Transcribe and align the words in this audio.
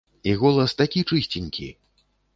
І 0.29 0.33
голас 0.43 0.73
такі 0.81 1.03
чысценькі! 1.09 1.69